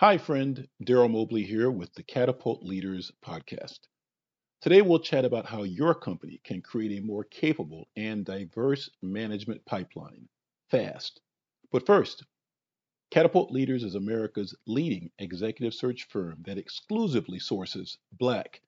Hi, 0.00 0.18
friend. 0.18 0.68
Daryl 0.84 1.10
Mobley 1.10 1.44
here 1.44 1.70
with 1.70 1.94
the 1.94 2.02
Catapult 2.02 2.62
Leaders 2.62 3.10
podcast. 3.24 3.78
Today, 4.60 4.82
we'll 4.82 4.98
chat 4.98 5.24
about 5.24 5.46
how 5.46 5.62
your 5.62 5.94
company 5.94 6.38
can 6.44 6.60
create 6.60 6.98
a 6.98 7.02
more 7.02 7.24
capable 7.24 7.88
and 7.96 8.22
diverse 8.22 8.90
management 9.00 9.64
pipeline 9.64 10.28
fast. 10.70 11.22
But 11.72 11.86
first, 11.86 12.26
Catapult 13.10 13.50
Leaders 13.50 13.82
is 13.82 13.94
America's 13.94 14.54
leading 14.66 15.10
executive 15.18 15.72
search 15.72 16.04
firm 16.10 16.42
that 16.44 16.58
exclusively 16.58 17.38
sources 17.38 17.96
Black, 18.12 18.60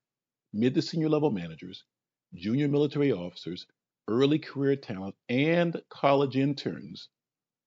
mid 0.54 0.74
to 0.76 0.80
senior 0.80 1.10
level 1.10 1.30
managers, 1.30 1.84
junior 2.32 2.68
military 2.68 3.12
officers, 3.12 3.66
early 4.08 4.38
career 4.38 4.76
talent, 4.76 5.14
and 5.28 5.82
college 5.90 6.38
interns 6.38 7.10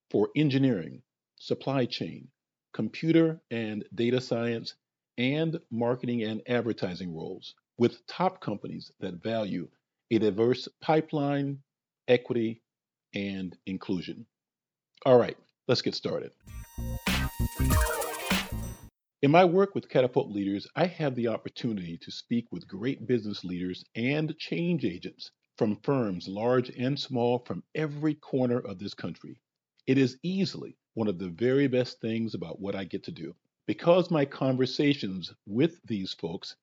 for 0.09 0.29
engineering, 0.35 1.03
supply 1.39 1.85
chain, 1.85 2.27
computer 2.73 3.41
and 3.51 3.85
data 3.95 4.21
science, 4.21 4.75
and 5.17 5.59
marketing 5.69 6.23
and 6.23 6.41
advertising 6.47 7.13
roles 7.13 7.55
with 7.77 8.05
top 8.07 8.41
companies 8.41 8.91
that 8.99 9.21
value 9.21 9.67
a 10.11 10.19
diverse 10.19 10.67
pipeline, 10.81 11.57
equity, 12.07 12.61
and 13.15 13.57
inclusion. 13.65 14.25
All 15.05 15.17
right, 15.17 15.37
let's 15.67 15.81
get 15.81 15.95
started. 15.95 16.31
In 19.21 19.29
my 19.29 19.45
work 19.45 19.75
with 19.75 19.87
Catapult 19.87 20.29
Leaders, 20.29 20.67
I 20.75 20.87
have 20.87 21.15
the 21.15 21.27
opportunity 21.27 21.97
to 22.01 22.11
speak 22.11 22.47
with 22.51 22.67
great 22.67 23.07
business 23.07 23.43
leaders 23.43 23.85
and 23.95 24.35
change 24.37 24.83
agents 24.83 25.31
from 25.57 25.77
firms 25.83 26.27
large 26.27 26.69
and 26.71 26.99
small 26.99 27.39
from 27.45 27.63
every 27.75 28.15
corner 28.15 28.59
of 28.59 28.79
this 28.79 28.95
country. 28.95 29.39
It 29.85 29.97
is 29.97 30.17
easily 30.23 30.75
one 30.93 31.07
of 31.07 31.17
the 31.17 31.29
very 31.29 31.67
best 31.67 32.01
things 32.01 32.33
about 32.33 32.59
what 32.59 32.75
I 32.75 32.83
get 32.83 33.03
to 33.03 33.11
do. 33.11 33.35
Because 33.65 34.11
my 34.11 34.25
conversations 34.25 35.33
with 35.45 35.81
these 35.85 36.13
folks 36.13 36.55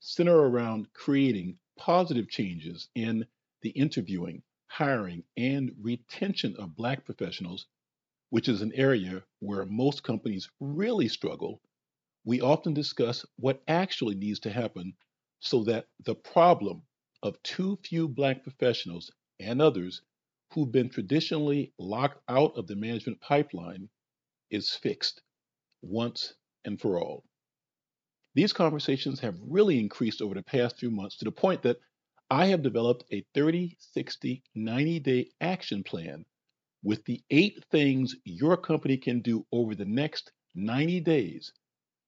center 0.00 0.36
around 0.36 0.92
creating 0.92 1.58
positive 1.76 2.28
changes 2.28 2.88
in 2.94 3.26
the 3.62 3.70
interviewing, 3.70 4.42
hiring, 4.66 5.24
and 5.36 5.72
retention 5.80 6.54
of 6.56 6.76
Black 6.76 7.04
professionals, 7.04 7.66
which 8.30 8.48
is 8.48 8.62
an 8.62 8.72
area 8.74 9.22
where 9.40 9.66
most 9.66 10.02
companies 10.02 10.48
really 10.60 11.08
struggle, 11.08 11.60
we 12.24 12.40
often 12.40 12.74
discuss 12.74 13.24
what 13.36 13.62
actually 13.68 14.14
needs 14.14 14.40
to 14.40 14.50
happen 14.50 14.94
so 15.40 15.64
that 15.64 15.86
the 16.04 16.14
problem 16.14 16.82
of 17.22 17.42
too 17.42 17.78
few 17.84 18.08
Black 18.08 18.42
professionals 18.42 19.10
and 19.40 19.60
others 19.60 20.02
who've 20.52 20.72
been 20.72 20.90
traditionally 20.90 21.72
locked 21.78 22.22
out 22.28 22.56
of 22.56 22.66
the 22.66 22.76
management 22.76 23.20
pipeline 23.20 23.88
is 24.50 24.70
fixed 24.70 25.22
once 25.82 26.34
and 26.64 26.80
for 26.80 27.00
all. 27.00 27.24
These 28.34 28.52
conversations 28.52 29.20
have 29.20 29.38
really 29.42 29.78
increased 29.78 30.22
over 30.22 30.34
the 30.34 30.42
past 30.42 30.78
few 30.78 30.90
months 30.90 31.16
to 31.18 31.24
the 31.24 31.32
point 31.32 31.62
that 31.62 31.78
I 32.30 32.46
have 32.46 32.62
developed 32.62 33.04
a 33.12 33.24
30, 33.34 33.76
60, 33.78 34.42
90 34.54 35.00
day 35.00 35.30
action 35.40 35.82
plan 35.82 36.24
with 36.82 37.04
the 37.04 37.22
eight 37.30 37.62
things 37.70 38.16
your 38.24 38.56
company 38.56 38.96
can 38.96 39.20
do 39.20 39.46
over 39.52 39.74
the 39.74 39.84
next 39.84 40.32
90 40.54 41.00
days 41.00 41.52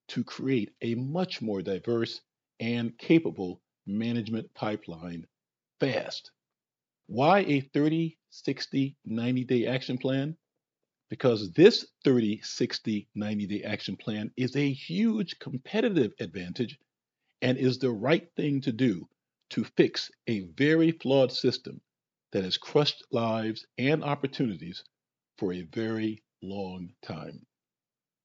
to 0.09 0.25
create 0.25 0.70
a 0.83 0.95
much 0.95 1.42
more 1.42 1.62
diverse 1.62 2.20
and 2.61 2.97
capable 2.98 3.61
management 3.87 4.53
pipeline 4.55 5.27
fast. 5.81 6.31
Why 7.06 7.41
a 7.41 7.60
30, 7.60 8.19
60, 8.30 8.97
90 9.05 9.44
day 9.44 9.66
action 9.66 9.98
plan? 9.98 10.36
Because 11.10 11.52
this 11.52 11.87
30, 12.04 12.41
60, 12.42 13.09
90 13.15 13.47
day 13.47 13.62
action 13.62 13.97
plan 13.97 14.32
is 14.37 14.56
a 14.56 14.72
huge 14.72 15.38
competitive 15.38 16.12
advantage 16.19 16.78
and 17.42 17.59
is 17.59 17.78
the 17.78 17.92
right 17.92 18.28
thing 18.37 18.60
to 18.62 18.72
do 18.72 19.09
to 19.50 19.65
fix 19.65 20.10
a 20.26 20.41
very 20.41 20.92
flawed 20.92 21.31
system 21.31 21.81
that 22.32 22.44
has 22.44 22.59
crushed 22.59 23.04
lives 23.12 23.66
and 23.78 24.03
opportunities 24.03 24.82
for 25.38 25.53
a 25.53 25.62
very 25.62 26.22
long 26.42 26.94
time. 27.03 27.47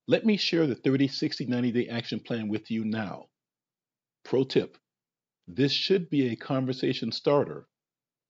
Let 0.07 0.25
me 0.25 0.37
share 0.37 0.67
the 0.67 0.75
30, 0.75 1.07
60, 1.07 1.45
90 1.45 1.71
day 1.71 1.87
action 1.89 2.19
plan 2.19 2.47
with 2.47 2.71
you 2.71 2.85
now. 2.85 3.29
Pro 4.23 4.43
tip 4.43 4.77
this 5.47 5.71
should 5.71 6.09
be 6.09 6.29
a 6.29 6.35
conversation 6.35 7.11
starter 7.11 7.68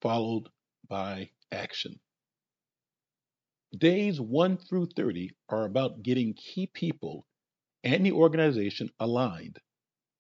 followed 0.01 0.49
by 0.87 1.29
action. 1.51 1.99
Days 3.77 4.19
1 4.19 4.57
through 4.57 4.87
30 4.95 5.31
are 5.49 5.65
about 5.65 6.01
getting 6.01 6.33
key 6.33 6.67
people 6.67 7.27
and 7.83 8.05
the 8.05 8.11
organization 8.11 8.89
aligned 8.99 9.59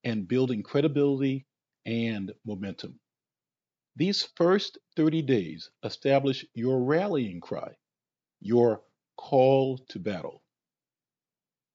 and 0.03 0.27
building 0.27 0.63
credibility 0.63 1.45
and 1.85 2.31
momentum. 2.45 2.99
These 3.95 4.29
first 4.35 4.77
30 4.95 5.23
days 5.23 5.69
establish 5.83 6.45
your 6.53 6.83
rallying 6.83 7.41
cry, 7.41 7.75
your 8.39 8.83
call 9.17 9.79
to 9.89 9.99
battle. 9.99 10.43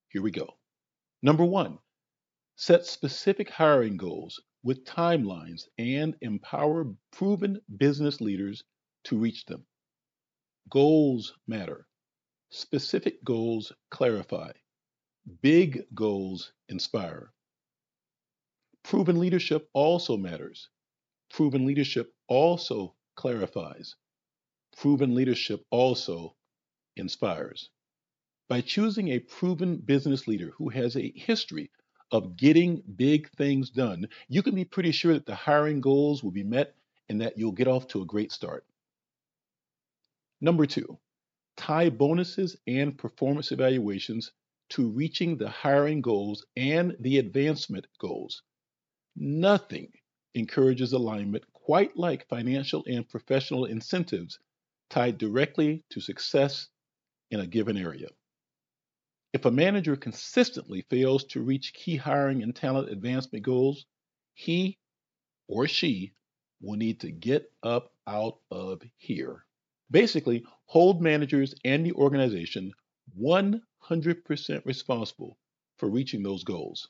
Here 0.09 0.22
we 0.22 0.31
go. 0.31 0.48
Number 1.22 1.44
one, 1.44 1.78
set 2.56 2.86
specific 2.86 3.50
hiring 3.50 3.97
goals 3.97 4.41
with 4.64 4.84
timelines 4.84 5.69
and 5.78 6.16
empower 6.22 6.86
proven 7.12 7.60
business 7.76 8.20
leaders 8.20 8.64
to 9.04 9.19
reach 9.19 9.44
them. 9.44 9.64
Goals 10.70 11.34
matter. 11.47 11.86
Specific 12.50 13.22
goals 13.22 13.72
clarify. 13.91 14.50
Big 15.42 15.84
goals 15.94 16.53
inspire. 16.69 17.30
Proven 18.82 19.19
leadership 19.19 19.69
also 19.74 20.16
matters. 20.16 20.70
Proven 21.30 21.66
leadership 21.66 22.14
also 22.28 22.94
clarifies. 23.16 23.97
Proven 24.76 25.14
leadership 25.14 25.64
also 25.70 26.36
inspires. 26.97 27.70
By 28.48 28.60
choosing 28.62 29.08
a 29.08 29.20
proven 29.20 29.76
business 29.76 30.26
leader 30.26 30.53
who 30.56 30.69
has 30.70 30.97
a 30.97 31.12
history 31.16 31.70
of 32.10 32.37
getting 32.37 32.82
big 32.97 33.31
things 33.31 33.70
done, 33.70 34.09
you 34.28 34.42
can 34.42 34.54
be 34.54 34.65
pretty 34.65 34.92
sure 34.92 35.15
that 35.15 35.26
the 35.26 35.34
hiring 35.34 35.81
goals 35.81 36.22
will 36.22 36.31
be 36.31 36.44
met 36.44 36.75
and 37.09 37.20
that 37.20 37.38
you'll 37.38 37.53
get 37.53 37.69
off 37.69 37.87
to 37.88 38.03
a 38.03 38.06
great 38.06 38.32
start. 38.32 38.65
Number 40.41 40.66
two, 40.66 40.98
tie 41.56 41.91
bonuses 41.91 42.56
and 42.66 42.97
performance 42.97 43.53
evaluations 43.53 44.32
to 44.70 44.88
reaching 44.88 45.37
the 45.37 45.48
hiring 45.48 46.00
goals 46.00 46.44
and 46.56 46.97
the 47.00 47.19
advancement 47.19 47.87
goals. 47.98 48.42
Nothing 49.16 49.92
encourages 50.34 50.92
alignment 50.92 51.44
quite 51.53 51.97
like 51.97 52.28
financial 52.28 52.84
and 52.86 53.09
professional 53.09 53.65
incentives 53.65 54.38
tied 54.91 55.19
directly 55.19 55.84
to 55.91 56.00
success 56.00 56.69
in 57.31 57.41
a 57.41 57.47
given 57.47 57.76
area. 57.76 58.09
If 59.34 59.47
a 59.47 59.50
manager 59.50 59.97
consistently 59.97 60.83
fails 60.83 61.25
to 61.25 61.43
reach 61.43 61.75
key 61.75 61.97
hiring 61.97 62.45
and 62.45 62.55
talent 62.55 62.89
advancement 62.89 63.45
goals, 63.45 63.84
he 64.33 64.78
or 65.49 65.67
she 65.67 66.12
will 66.61 66.77
need 66.77 67.00
to 67.00 67.11
get 67.11 67.50
up 67.65 67.93
out 68.06 68.39
of 68.53 68.81
here. 68.97 69.45
Basically, 69.91 70.45
hold 70.67 71.03
managers 71.03 71.53
and 71.65 71.84
the 71.84 71.95
organization 71.95 72.72
100% 73.21 73.61
responsible 74.65 75.37
for 75.78 75.91
reaching 75.91 76.22
those 76.22 76.45
goals. 76.45 76.89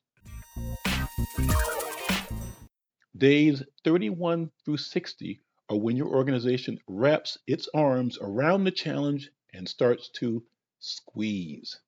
Days 3.16 3.62
31 3.84 4.50
through 4.66 4.76
60 4.76 5.40
are 5.70 5.78
when 5.78 5.96
your 5.96 6.08
organization 6.08 6.78
wraps 6.86 7.38
its 7.46 7.70
arms 7.74 8.18
around 8.20 8.64
the 8.64 8.70
challenge 8.70 9.30
and 9.54 9.66
starts 9.66 10.10
to 10.10 10.44
squeeze. 10.78 11.80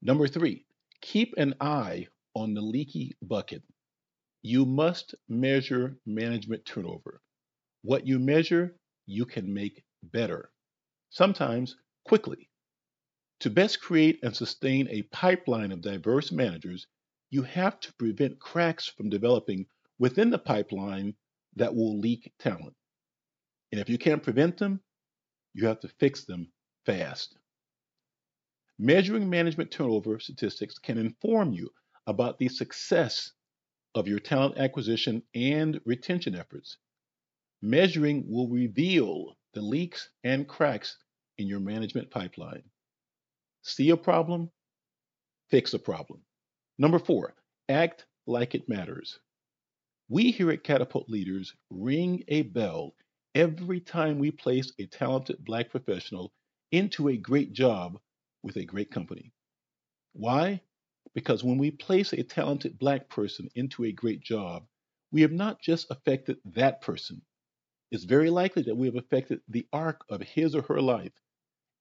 Number 0.00 0.28
three, 0.28 0.64
keep 1.00 1.34
an 1.36 1.54
eye 1.60 2.06
on 2.34 2.54
the 2.54 2.60
leaky 2.60 3.16
bucket. 3.20 3.62
You 4.42 4.64
must 4.64 5.14
measure 5.28 5.98
management 6.06 6.64
turnover. 6.64 7.20
What 7.82 8.06
you 8.06 8.18
measure, 8.18 8.76
you 9.06 9.26
can 9.26 9.52
make 9.52 9.82
better, 10.02 10.50
sometimes 11.10 11.76
quickly. 12.04 12.48
To 13.40 13.50
best 13.50 13.80
create 13.80 14.20
and 14.22 14.34
sustain 14.34 14.88
a 14.88 15.02
pipeline 15.02 15.72
of 15.72 15.80
diverse 15.80 16.32
managers, 16.32 16.86
you 17.30 17.42
have 17.42 17.80
to 17.80 17.92
prevent 17.94 18.40
cracks 18.40 18.86
from 18.86 19.10
developing 19.10 19.66
within 19.98 20.30
the 20.30 20.38
pipeline 20.38 21.14
that 21.56 21.74
will 21.74 21.98
leak 21.98 22.32
talent. 22.38 22.74
And 23.72 23.80
if 23.80 23.88
you 23.88 23.98
can't 23.98 24.22
prevent 24.22 24.58
them, 24.58 24.80
you 25.54 25.66
have 25.66 25.80
to 25.80 25.88
fix 25.88 26.24
them 26.24 26.52
fast. 26.86 27.36
Measuring 28.80 29.28
management 29.28 29.72
turnover 29.72 30.20
statistics 30.20 30.78
can 30.78 30.98
inform 30.98 31.52
you 31.52 31.68
about 32.06 32.38
the 32.38 32.48
success 32.48 33.32
of 33.96 34.06
your 34.06 34.20
talent 34.20 34.56
acquisition 34.56 35.20
and 35.34 35.80
retention 35.84 36.36
efforts. 36.36 36.76
Measuring 37.60 38.24
will 38.30 38.48
reveal 38.48 39.36
the 39.52 39.60
leaks 39.60 40.10
and 40.22 40.46
cracks 40.46 40.96
in 41.38 41.48
your 41.48 41.58
management 41.58 42.08
pipeline. 42.08 42.62
See 43.62 43.90
a 43.90 43.96
problem, 43.96 44.48
fix 45.50 45.74
a 45.74 45.78
problem. 45.80 46.22
Number 46.78 47.00
four, 47.00 47.34
act 47.68 48.06
like 48.26 48.54
it 48.54 48.68
matters. 48.68 49.18
We 50.08 50.30
here 50.30 50.52
at 50.52 50.62
Catapult 50.62 51.08
Leaders 51.08 51.52
ring 51.68 52.22
a 52.28 52.42
bell 52.42 52.94
every 53.34 53.80
time 53.80 54.20
we 54.20 54.30
place 54.30 54.72
a 54.78 54.86
talented 54.86 55.44
Black 55.44 55.68
professional 55.68 56.32
into 56.70 57.08
a 57.08 57.16
great 57.16 57.52
job 57.52 57.98
with 58.48 58.56
a 58.56 58.64
great 58.64 58.90
company. 58.90 59.30
Why? 60.14 60.62
Because 61.14 61.44
when 61.44 61.58
we 61.58 61.70
place 61.70 62.14
a 62.14 62.22
talented 62.22 62.78
Black 62.78 63.08
person 63.10 63.50
into 63.54 63.84
a 63.84 63.92
great 63.92 64.22
job, 64.22 64.66
we 65.12 65.20
have 65.20 65.32
not 65.32 65.60
just 65.60 65.86
affected 65.90 66.38
that 66.46 66.80
person. 66.80 67.20
It's 67.90 68.04
very 68.04 68.30
likely 68.30 68.62
that 68.62 68.76
we 68.76 68.86
have 68.86 68.96
affected 68.96 69.42
the 69.48 69.66
arc 69.72 70.02
of 70.08 70.22
his 70.22 70.54
or 70.54 70.62
her 70.62 70.80
life 70.80 71.12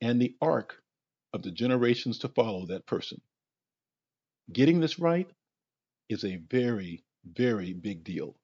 and 0.02 0.22
the 0.22 0.36
arc 0.42 0.84
of 1.34 1.42
the 1.42 1.52
generations 1.52 2.20
to 2.20 2.28
follow 2.30 2.66
that 2.66 2.86
person. 2.86 3.22
Getting 4.52 4.82
this 4.82 5.00
right 5.00 5.30
is 6.10 6.26
a 6.26 6.38
very, 6.52 7.06
very 7.34 7.74
big 7.74 8.04
deal. 8.04 8.36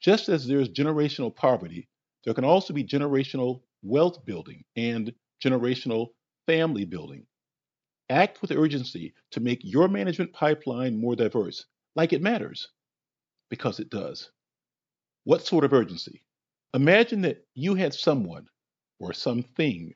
Just 0.00 0.28
as 0.28 0.46
there's 0.46 0.68
generational 0.68 1.34
poverty, 1.34 1.88
there 2.24 2.34
can 2.34 2.44
also 2.44 2.74
be 2.74 2.84
generational 2.84 3.62
wealth 3.82 4.24
building 4.24 4.64
and 4.76 5.14
generational 5.42 6.08
family 6.46 6.84
building. 6.84 7.26
Act 8.10 8.42
with 8.42 8.52
urgency 8.52 9.14
to 9.30 9.40
make 9.40 9.60
your 9.62 9.88
management 9.88 10.32
pipeline 10.32 11.00
more 11.00 11.16
diverse, 11.16 11.64
like 11.96 12.12
it 12.12 12.20
matters, 12.20 12.68
because 13.48 13.80
it 13.80 13.88
does. 13.88 14.30
What 15.24 15.46
sort 15.46 15.64
of 15.64 15.72
urgency? 15.72 16.22
Imagine 16.74 17.22
that 17.22 17.46
you 17.54 17.74
had 17.74 17.94
someone 17.94 18.46
or 18.98 19.14
something 19.14 19.94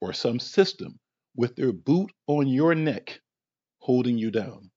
or 0.00 0.12
some 0.14 0.38
system 0.38 0.98
with 1.36 1.54
their 1.54 1.72
boot 1.72 2.10
on 2.26 2.46
your 2.46 2.74
neck 2.74 3.20
holding 3.80 4.16
you 4.16 4.30
down. 4.30 4.70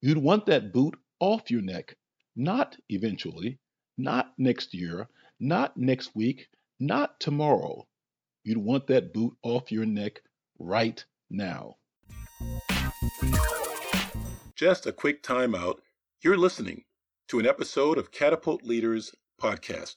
You'd 0.00 0.18
want 0.18 0.46
that 0.46 0.72
boot 0.72 0.96
off 1.20 1.50
your 1.50 1.62
neck, 1.62 1.96
not 2.34 2.76
eventually, 2.88 3.58
not 3.96 4.32
next 4.38 4.74
year, 4.74 5.08
not 5.38 5.76
next 5.76 6.14
week, 6.16 6.48
not 6.80 7.20
tomorrow. 7.20 7.86
You'd 8.44 8.58
want 8.58 8.88
that 8.88 9.12
boot 9.12 9.36
off 9.42 9.70
your 9.70 9.86
neck 9.86 10.20
right 10.58 11.04
now. 11.30 11.76
Just 14.54 14.86
a 14.86 14.92
quick 14.92 15.22
timeout. 15.22 15.76
You're 16.22 16.36
listening 16.36 16.84
to 17.28 17.38
an 17.38 17.46
episode 17.46 17.98
of 17.98 18.10
Catapult 18.10 18.62
Leaders 18.62 19.14
Podcast. 19.40 19.96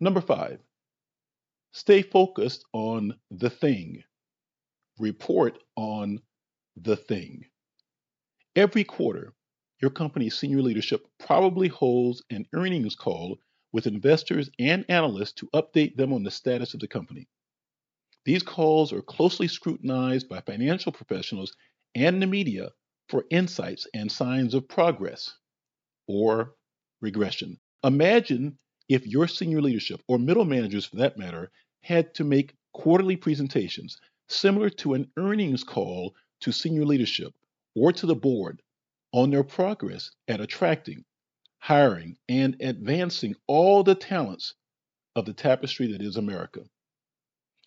Number 0.00 0.20
five, 0.20 0.60
stay 1.72 2.02
focused 2.02 2.64
on 2.72 3.14
the 3.30 3.50
thing. 3.50 4.02
Report 4.98 5.58
on 5.76 6.20
the 6.76 6.96
thing. 6.96 7.44
Every 8.54 8.84
quarter, 8.84 9.34
your 9.80 9.90
company's 9.90 10.38
senior 10.38 10.62
leadership 10.62 11.06
probably 11.18 11.68
holds 11.68 12.22
an 12.30 12.46
earnings 12.54 12.94
call 12.94 13.38
with 13.72 13.86
investors 13.86 14.48
and 14.58 14.86
analysts 14.88 15.32
to 15.32 15.48
update 15.54 15.96
them 15.96 16.12
on 16.12 16.22
the 16.22 16.30
status 16.30 16.72
of 16.72 16.80
the 16.80 16.88
company. 16.88 17.28
These 18.26 18.42
calls 18.42 18.92
are 18.92 19.02
closely 19.02 19.46
scrutinized 19.46 20.28
by 20.28 20.40
financial 20.40 20.90
professionals 20.90 21.56
and 21.94 22.20
the 22.20 22.26
media 22.26 22.72
for 23.08 23.24
insights 23.30 23.86
and 23.94 24.10
signs 24.10 24.52
of 24.52 24.68
progress 24.68 25.38
or 26.08 26.56
regression. 27.00 27.60
Imagine 27.84 28.58
if 28.88 29.06
your 29.06 29.28
senior 29.28 29.62
leadership, 29.62 30.02
or 30.08 30.18
middle 30.18 30.44
managers 30.44 30.84
for 30.84 30.96
that 30.96 31.16
matter, 31.16 31.52
had 31.82 32.14
to 32.14 32.24
make 32.24 32.54
quarterly 32.72 33.16
presentations 33.16 33.96
similar 34.28 34.70
to 34.70 34.94
an 34.94 35.08
earnings 35.16 35.62
call 35.62 36.16
to 36.40 36.50
senior 36.50 36.84
leadership 36.84 37.32
or 37.76 37.92
to 37.92 38.06
the 38.06 38.16
board 38.16 38.60
on 39.12 39.30
their 39.30 39.44
progress 39.44 40.10
at 40.26 40.40
attracting, 40.40 41.04
hiring, 41.58 42.16
and 42.28 42.56
advancing 42.58 43.36
all 43.46 43.84
the 43.84 43.94
talents 43.94 44.54
of 45.14 45.26
the 45.26 45.32
tapestry 45.32 45.86
that 45.92 46.02
is 46.02 46.16
America. 46.16 46.64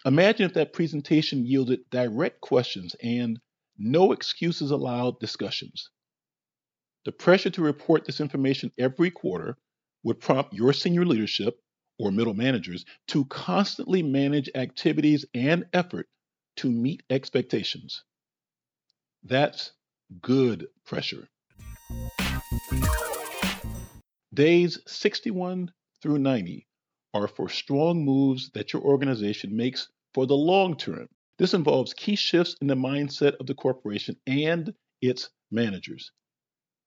Imagine 0.06 0.46
if 0.46 0.54
that 0.54 0.72
presentation 0.72 1.46
yielded 1.46 1.90
direct 1.90 2.40
questions 2.40 2.96
and 3.04 3.40
no 3.78 4.14
excuses 4.14 4.72
allowed 4.72 5.20
discussions. 5.20 5.90
The 7.06 7.12
pressure 7.12 7.50
to 7.50 7.62
report 7.62 8.06
this 8.06 8.22
information 8.22 8.72
every 8.78 9.12
quarter 9.12 9.58
would 10.04 10.22
prompt 10.22 10.54
your 10.54 10.72
senior 10.72 11.06
leadership 11.06 11.60
or 11.98 12.12
middle 12.12 12.34
managers 12.34 12.86
to 13.08 13.26
constantly 13.26 14.02
manage 14.02 14.50
activities 14.56 15.26
and 15.34 15.66
effort 15.74 16.08
to 16.58 16.72
meet 16.72 17.04
expectations. 17.10 18.04
That's 19.24 19.74
good 20.22 20.68
pressure. 20.86 21.28
Days 24.34 24.80
61 24.88 25.74
through 26.02 26.20
90 26.20 26.69
are 27.14 27.28
for 27.28 27.50
strong 27.50 28.04
moves 28.06 28.50
that 28.52 28.74
your 28.74 28.82
organization 28.84 29.56
makes 29.56 29.90
for 30.14 30.26
the 30.26 30.36
long 30.36 30.76
term. 30.76 31.08
This 31.38 31.54
involves 31.54 31.94
key 31.94 32.16
shifts 32.16 32.56
in 32.62 32.68
the 32.68 32.76
mindset 32.76 33.36
of 33.38 33.48
the 33.48 33.56
corporation 33.56 34.16
and 34.28 34.74
its 35.02 35.30
managers. 35.52 36.12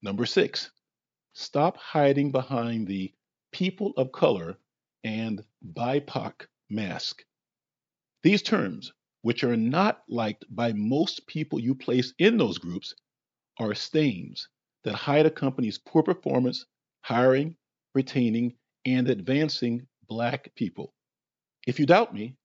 Number 0.03 0.27
six, 0.27 0.71
stop 1.33 1.77
hiding 1.77 2.31
behind 2.31 2.87
the 2.87 3.13
people 3.53 3.93
of 3.97 4.13
color 4.13 4.59
and 5.05 5.43
BIPOC 5.73 6.47
mask. 6.71 7.25
These 8.23 8.43
terms, 8.43 8.93
which 9.23 9.45
are 9.45 9.57
not 9.57 10.03
liked 10.09 10.45
by 10.51 10.73
most 10.73 11.27
people 11.27 11.59
you 11.59 11.75
place 11.75 12.13
in 12.19 12.37
those 12.37 12.59
groups, 12.59 12.95
are 13.59 13.75
stains 13.75 14.49
that 14.85 14.95
hide 14.95 15.27
a 15.27 15.31
company's 15.31 15.79
poor 15.79 16.03
performance, 16.03 16.67
hiring, 17.03 17.57
retaining, 17.95 18.55
and 18.85 19.09
advancing 19.09 19.87
Black 20.12 20.55
people. 20.55 20.93
If 21.67 21.81
you 21.81 21.87
doubt 21.87 22.12
me, 22.12 22.37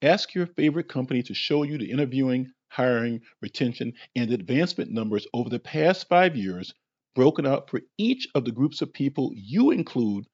ask 0.00 0.34
your 0.34 0.46
favorite 0.46 0.88
company 0.88 1.22
to 1.24 1.34
show 1.34 1.64
you 1.64 1.76
the 1.76 1.90
interviewing, 1.90 2.50
hiring, 2.68 3.20
retention, 3.42 3.92
and 4.16 4.32
advancement 4.32 4.90
numbers 4.90 5.26
over 5.34 5.50
the 5.50 5.58
past 5.58 6.08
five 6.08 6.34
years, 6.34 6.72
broken 7.14 7.44
out 7.44 7.68
for 7.68 7.82
each 7.98 8.26
of 8.34 8.46
the 8.46 8.52
groups 8.52 8.80
of 8.80 8.94
people 8.94 9.32
you 9.34 9.70
include 9.70 10.24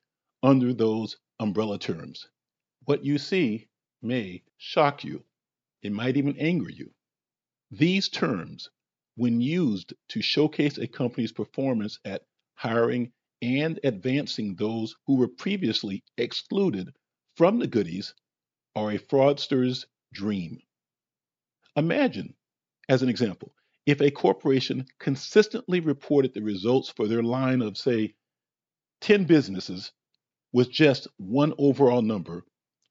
under 0.45 0.73
those 0.73 1.17
umbrella 1.41 1.77
terms. 1.77 2.29
What 2.85 3.05
you 3.05 3.19
see 3.19 3.67
may 4.01 4.45
shock 4.57 5.03
you, 5.03 5.25
it 5.83 5.91
might 5.91 6.17
even 6.17 6.39
anger 6.39 6.71
you. 6.71 6.93
These 7.73 8.11
terms, 8.11 8.71
when 9.17 9.41
used 9.41 9.93
to 10.11 10.23
showcase 10.23 10.79
a 10.79 10.87
company's 10.87 11.33
performance 11.33 11.99
at 12.05 12.23
hiring 12.55 13.11
and 13.43 13.79
advancing 13.85 14.55
those 14.55 14.97
who 15.07 15.17
were 15.17 15.29
previously 15.29 16.03
excluded 16.17 16.95
from 17.37 17.59
the 17.59 17.67
goodies, 17.67 18.15
are 18.75 18.93
a 18.93 18.99
fraudster's 18.99 19.87
dream. 20.13 20.61
Imagine, 21.77 22.35
as 22.89 23.03
an 23.03 23.09
example, 23.09 23.55
if 23.87 24.01
a 24.01 24.11
corporation 24.11 24.87
consistently 24.99 25.81
reported 25.81 26.35
the 26.35 26.43
results 26.43 26.91
for 26.91 27.07
their 27.07 27.23
line 27.23 27.63
of, 27.63 27.79
say, 27.79 28.15
10 29.01 29.25
businesses 29.25 29.93
with 30.53 30.71
just 30.71 31.07
one 31.19 31.53
overall 31.59 32.03
number 32.03 32.45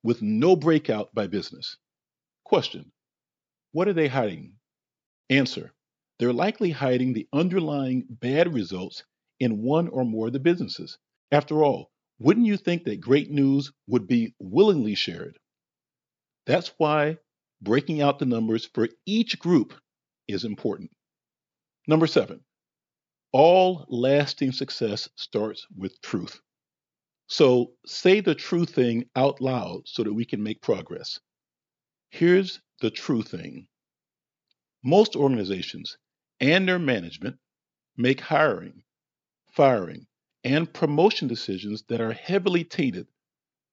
with 0.04 0.22
no 0.22 0.56
breakout 0.56 1.14
by 1.14 1.28
business. 1.28 1.78
Question 2.44 2.92
What 3.72 3.88
are 3.88 3.94
they 3.94 4.08
hiding? 4.08 4.54
Answer 5.30 5.74
They're 6.20 6.34
likely 6.34 6.70
hiding 6.70 7.14
the 7.14 7.28
underlying 7.34 8.06
bad 8.10 8.54
results 8.54 9.04
in 9.40 9.62
one 9.62 9.88
or 9.88 10.06
more 10.06 10.28
of 10.28 10.34
the 10.34 10.40
businesses. 10.40 10.98
After 11.32 11.64
all, 11.64 11.92
wouldn't 12.20 12.46
you 12.46 12.58
think 12.58 12.86
that 12.86 13.02
great 13.02 13.30
news 13.30 13.72
would 13.88 14.08
be 14.08 14.34
willingly 14.40 14.96
shared? 14.96 15.38
That's 16.46 16.72
why 16.78 17.18
breaking 17.62 18.02
out 18.02 18.20
the 18.20 18.26
numbers 18.26 18.66
for 18.66 18.90
each 19.06 19.40
group 19.40 19.74
is 20.28 20.46
important. 20.46 20.92
Number 21.88 22.08
seven, 22.08 22.44
all 23.32 23.86
lasting 23.90 24.54
success 24.54 25.10
starts 25.16 25.68
with 25.76 26.00
truth. 26.02 26.40
So 27.28 27.74
say 27.86 28.22
the 28.22 28.36
true 28.36 28.66
thing 28.66 29.10
out 29.16 29.42
loud 29.42 29.82
so 29.88 30.04
that 30.04 30.14
we 30.14 30.26
can 30.26 30.42
make 30.42 30.62
progress. 30.62 31.20
Here's 32.10 32.62
the 32.80 32.92
true 32.92 33.24
thing 33.24 33.68
most 34.84 35.16
organizations 35.16 35.98
and 36.40 36.68
their 36.68 36.80
management 36.80 37.38
make 37.98 38.22
hiring, 38.22 38.84
firing, 39.56 40.06
and 40.44 40.74
promotion 40.74 41.30
decisions 41.30 41.84
that 41.88 42.02
are 42.02 42.12
heavily 42.12 42.64
tainted 42.64 43.08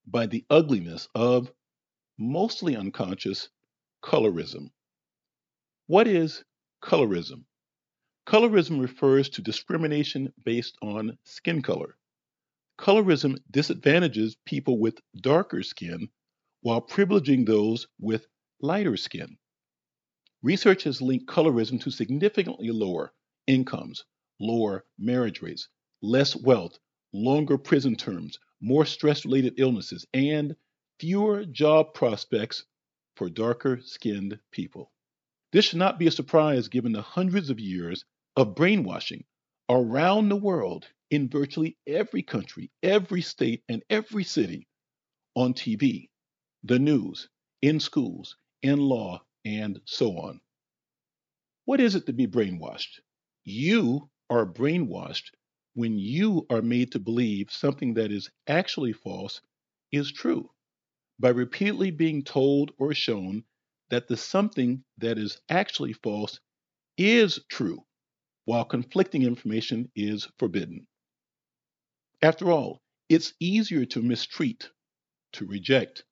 by 0.06 0.26
the 0.26 0.44
ugliness 0.48 1.08
of 1.14 1.52
mostly 2.16 2.76
unconscious 2.76 3.48
colorism. 4.02 4.70
What 5.88 6.06
is 6.06 6.44
colorism? 6.82 7.44
Colorism 8.26 8.80
refers 8.80 9.28
to 9.30 9.42
discrimination 9.42 10.32
based 10.44 10.76
on 10.82 11.18
skin 11.24 11.62
color. 11.62 11.96
Colorism 12.78 13.36
disadvantages 13.50 14.36
people 14.46 14.78
with 14.78 15.00
darker 15.20 15.62
skin 15.64 16.08
while 16.60 16.80
privileging 16.80 17.44
those 17.44 17.88
with 17.98 18.26
lighter 18.60 18.96
skin. 18.96 19.36
Research 20.42 20.84
has 20.84 21.02
linked 21.02 21.26
colorism 21.26 21.80
to 21.82 21.90
significantly 21.90 22.70
lower 22.70 23.12
incomes, 23.48 24.04
lower 24.42 24.84
marriage 24.98 25.40
rates, 25.40 25.68
less 26.02 26.36
wealth, 26.36 26.78
longer 27.12 27.56
prison 27.56 27.94
terms, 27.96 28.38
more 28.60 28.84
stress 28.84 29.24
related 29.24 29.54
illnesses, 29.56 30.04
and 30.12 30.56
fewer 30.98 31.44
job 31.44 31.94
prospects 31.94 32.64
for 33.16 33.30
darker 33.30 33.80
skinned 33.82 34.38
people. 34.50 34.90
This 35.52 35.66
should 35.66 35.78
not 35.78 35.98
be 35.98 36.06
a 36.06 36.10
surprise 36.10 36.68
given 36.68 36.92
the 36.92 37.02
hundreds 37.02 37.50
of 37.50 37.60
years 37.60 38.04
of 38.36 38.54
brainwashing 38.54 39.24
around 39.68 40.28
the 40.28 40.36
world 40.36 40.86
in 41.10 41.28
virtually 41.28 41.76
every 41.86 42.22
country, 42.22 42.70
every 42.82 43.22
state, 43.22 43.62
and 43.68 43.82
every 43.90 44.24
city 44.24 44.66
on 45.34 45.54
TV, 45.54 46.08
the 46.64 46.78
news, 46.78 47.28
in 47.60 47.80
schools, 47.80 48.36
in 48.62 48.78
law, 48.80 49.22
and 49.44 49.80
so 49.84 50.16
on. 50.18 50.40
What 51.64 51.80
is 51.80 51.94
it 51.94 52.06
to 52.06 52.12
be 52.12 52.26
brainwashed? 52.26 53.00
You 53.44 54.10
are 54.32 54.46
brainwashed 54.46 55.30
when 55.74 55.98
you 55.98 56.46
are 56.48 56.62
made 56.62 56.90
to 56.92 56.98
believe 56.98 57.50
something 57.50 57.92
that 57.94 58.10
is 58.10 58.30
actually 58.46 58.94
false 58.94 59.42
is 59.92 60.10
true 60.10 60.50
by 61.18 61.28
repeatedly 61.28 61.90
being 61.90 62.24
told 62.24 62.72
or 62.78 62.94
shown 62.94 63.44
that 63.90 64.08
the 64.08 64.16
something 64.16 64.82
that 64.96 65.18
is 65.18 65.38
actually 65.50 65.92
false 65.92 66.40
is 66.96 67.40
true, 67.50 67.84
while 68.46 68.64
conflicting 68.64 69.22
information 69.22 69.90
is 69.94 70.26
forbidden. 70.38 70.86
After 72.22 72.50
all, 72.50 72.80
it's 73.10 73.34
easier 73.38 73.84
to 73.86 74.00
mistreat, 74.00 74.70
to 75.32 75.46
reject, 75.46 76.04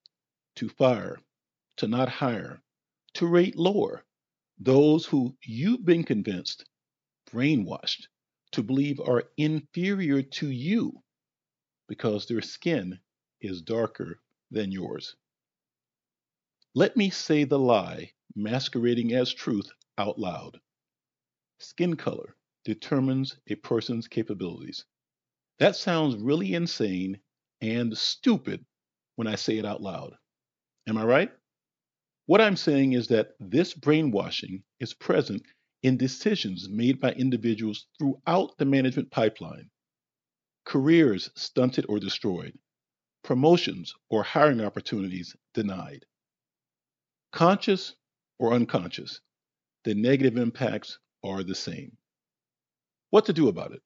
to 0.57 0.69
fire, 0.69 1.19
to 1.79 1.89
not 1.89 2.11
hire, 2.11 2.63
to 3.15 3.27
rate 3.27 3.57
lower 3.57 4.05
those 4.59 5.07
who 5.07 5.35
you've 5.43 5.87
been 5.87 6.05
convinced, 6.05 6.67
brainwashed, 7.33 8.07
to 8.53 8.63
believe 8.63 9.01
are 9.01 9.25
inferior 9.37 10.23
to 10.23 10.49
you 10.49 11.03
because 11.89 12.27
their 12.27 12.43
skin 12.43 12.99
is 13.41 13.63
darker 13.63 14.21
than 14.51 14.73
yours. 14.73 15.17
Let 16.75 16.97
me 16.97 17.11
say 17.11 17.45
the 17.45 17.59
lie 17.59 18.13
masquerading 18.37 19.13
as 19.13 19.33
truth 19.33 19.71
out 19.99 20.19
loud. 20.19 20.61
Skin 21.59 21.97
color 21.97 22.37
determines 22.65 23.37
a 23.49 23.57
person's 23.57 24.09
capabilities. 24.09 24.85
That 25.59 25.77
sounds 25.77 26.17
really 26.17 26.55
insane 26.55 27.21
and 27.61 27.97
stupid 27.97 28.65
when 29.17 29.27
I 29.27 29.35
say 29.35 29.59
it 29.59 29.67
out 29.67 29.83
loud. 29.83 30.15
Am 30.87 30.97
I 30.97 31.05
right? 31.05 31.31
What 32.27 32.41
I'm 32.41 32.57
saying 32.57 32.93
is 32.93 33.09
that 33.09 33.35
this 33.41 33.75
brainwashing 33.75 34.63
is 34.79 34.95
present 34.95 35.43
in 35.83 35.97
decisions 35.97 36.69
made 36.69 37.01
by 37.01 37.13
individuals 37.13 37.87
throughout 37.99 38.57
the 38.59 38.65
management 38.65 39.11
pipeline. 39.11 39.71
Careers 40.65 41.31
stunted 41.35 41.87
or 41.89 41.99
destroyed, 41.99 42.59
promotions 43.23 43.95
or 44.09 44.23
hiring 44.23 44.61
opportunities 44.61 45.35
denied. 45.55 46.05
Conscious 47.33 47.95
or 48.39 48.53
unconscious, 48.53 49.21
the 49.85 49.95
negative 49.95 50.37
impacts 50.37 50.99
are 51.25 51.43
the 51.43 51.55
same. 51.55 51.97
What 53.11 53.27
to 53.27 53.33
do 53.33 53.49
about 53.49 53.73
it? 53.73 53.83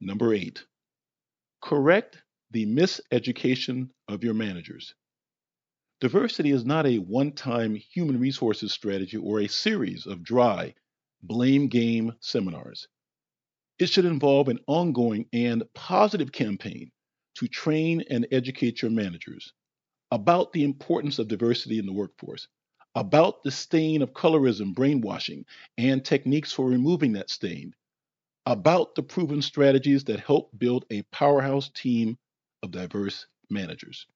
Number 0.00 0.34
eight, 0.34 0.64
correct 1.60 2.22
the 2.50 2.66
miseducation 2.66 3.90
of 4.08 4.24
your 4.24 4.34
managers. 4.34 4.94
Diversity 6.02 6.50
is 6.50 6.64
not 6.64 6.84
a 6.84 6.98
one 6.98 7.30
time 7.30 7.76
human 7.76 8.18
resources 8.18 8.72
strategy 8.72 9.16
or 9.16 9.38
a 9.38 9.46
series 9.46 10.04
of 10.04 10.24
dry, 10.24 10.74
blame 11.22 11.68
game 11.68 12.16
seminars. 12.18 12.88
It 13.78 13.86
should 13.88 14.04
involve 14.04 14.48
an 14.48 14.58
ongoing 14.66 15.28
and 15.32 15.62
positive 15.74 16.32
campaign 16.32 16.90
to 17.36 17.46
train 17.46 18.02
and 18.10 18.26
educate 18.32 18.82
your 18.82 18.90
managers 18.90 19.52
about 20.10 20.52
the 20.52 20.64
importance 20.64 21.20
of 21.20 21.28
diversity 21.28 21.78
in 21.78 21.86
the 21.86 21.92
workforce, 21.92 22.48
about 22.96 23.44
the 23.44 23.52
stain 23.52 24.02
of 24.02 24.12
colorism, 24.12 24.74
brainwashing, 24.74 25.46
and 25.78 26.04
techniques 26.04 26.52
for 26.52 26.68
removing 26.68 27.12
that 27.12 27.30
stain, 27.30 27.76
about 28.44 28.96
the 28.96 29.04
proven 29.04 29.40
strategies 29.40 30.02
that 30.02 30.18
help 30.18 30.50
build 30.58 30.84
a 30.90 31.02
powerhouse 31.12 31.68
team 31.68 32.18
of 32.64 32.72
diverse 32.72 33.24
managers. 33.48 34.08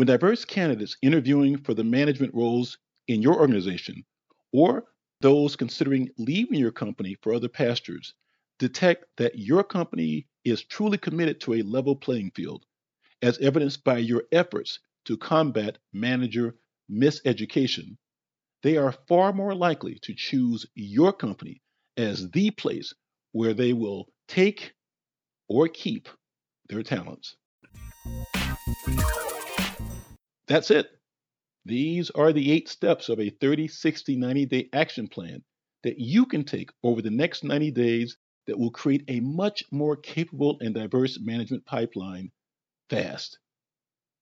When 0.00 0.06
diverse 0.06 0.46
candidates 0.46 0.96
interviewing 1.02 1.58
for 1.58 1.74
the 1.74 1.84
management 1.84 2.32
roles 2.32 2.78
in 3.06 3.20
your 3.20 3.38
organization 3.38 4.06
or 4.50 4.84
those 5.20 5.56
considering 5.56 6.08
leaving 6.16 6.58
your 6.58 6.72
company 6.72 7.18
for 7.20 7.34
other 7.34 7.50
pastures 7.50 8.14
detect 8.58 9.04
that 9.18 9.38
your 9.38 9.62
company 9.62 10.26
is 10.42 10.64
truly 10.64 10.96
committed 10.96 11.38
to 11.42 11.52
a 11.52 11.60
level 11.60 11.94
playing 11.94 12.30
field, 12.30 12.64
as 13.20 13.36
evidenced 13.40 13.84
by 13.84 13.98
your 13.98 14.24
efforts 14.32 14.78
to 15.04 15.18
combat 15.18 15.76
manager 15.92 16.56
miseducation, 16.90 17.98
they 18.62 18.78
are 18.78 18.94
far 19.06 19.34
more 19.34 19.54
likely 19.54 19.98
to 20.00 20.14
choose 20.14 20.64
your 20.74 21.12
company 21.12 21.60
as 21.98 22.30
the 22.30 22.50
place 22.52 22.94
where 23.32 23.52
they 23.52 23.74
will 23.74 24.06
take 24.28 24.72
or 25.46 25.68
keep 25.68 26.08
their 26.70 26.82
talents. 26.82 27.36
That's 30.50 30.72
it. 30.72 30.90
These 31.64 32.10
are 32.10 32.32
the 32.32 32.50
eight 32.50 32.68
steps 32.68 33.08
of 33.08 33.20
a 33.20 33.30
30, 33.30 33.68
60, 33.68 34.16
90 34.16 34.46
day 34.46 34.68
action 34.72 35.06
plan 35.06 35.44
that 35.84 36.00
you 36.00 36.26
can 36.26 36.42
take 36.42 36.72
over 36.82 37.00
the 37.00 37.08
next 37.08 37.44
90 37.44 37.70
days 37.70 38.16
that 38.48 38.58
will 38.58 38.72
create 38.72 39.04
a 39.06 39.20
much 39.20 39.62
more 39.70 39.94
capable 39.94 40.58
and 40.60 40.74
diverse 40.74 41.20
management 41.20 41.64
pipeline 41.66 42.32
fast. 42.88 43.38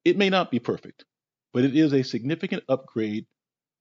It 0.05 0.19
may 0.19 0.29
not 0.29 0.51
be 0.51 0.59
perfect, 0.59 1.07
but 1.55 1.65
it 1.65 1.75
is 1.75 1.95
a 1.95 2.05
significant 2.05 2.63
upgrade 2.69 3.25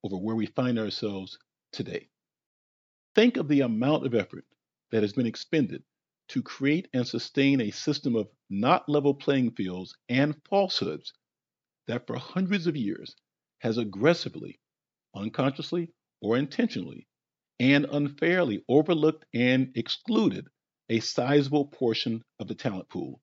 over 0.06 0.16
where 0.16 0.38
we 0.38 0.46
find 0.46 0.80
ourselves 0.80 1.38
today. 1.74 2.08
Think 3.13 3.36
of 3.36 3.50
the 3.50 3.60
amount 3.60 4.06
of 4.06 4.16
effort 4.16 4.46
that 4.92 5.01
has 5.01 5.12
been 5.12 5.27
expended 5.27 5.84
to 6.30 6.42
create 6.42 6.88
and 6.94 7.06
sustain 7.06 7.60
a 7.60 7.72
system 7.72 8.16
of 8.16 8.30
not 8.50 8.88
level 8.88 9.13
playing 9.13 9.51
fields 9.51 9.98
and 10.08 10.34
falsehoods 10.50 11.12
that 11.88 12.08
for 12.08 12.17
hundreds 12.17 12.67
of 12.67 12.75
years 12.75 13.15
has 13.60 13.77
aggressively, 13.77 14.60
unconsciously, 15.15 15.91
or 16.22 16.38
intentionally, 16.38 17.08
and 17.60 17.86
unfairly 17.86 18.63
overlooked 18.70 19.25
and 19.34 19.72
excluded 19.75 20.48
a 20.89 21.00
sizable 21.00 21.65
portion 21.65 22.24
of 22.39 22.48
the 22.48 22.56
talent 22.56 22.88
pool. 22.89 23.22